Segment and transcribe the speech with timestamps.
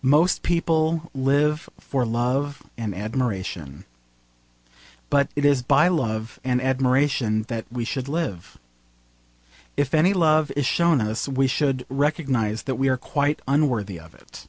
[0.00, 3.84] Most people live for love and admiration.
[5.10, 8.56] But it is by love and admiration that we should live.
[9.76, 14.14] If any love is shown us we should recognise that we are quite unworthy of
[14.14, 14.48] it.